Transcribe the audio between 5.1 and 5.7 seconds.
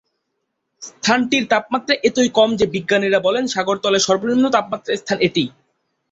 এটিই।